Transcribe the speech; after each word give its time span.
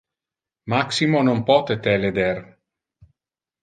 Maximo 0.73 1.19
non 1.27 1.39
pote 1.51 1.75
te 1.85 1.93
leder. 2.03 2.39